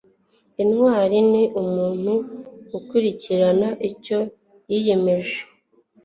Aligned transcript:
intwari 0.63 1.17
ni 1.31 1.43
umuntu 1.61 2.13
ukurikirana 2.77 3.67
icyo 3.89 4.19
yiyemeje 4.69 5.37